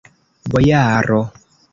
Bojaro! 0.53 1.21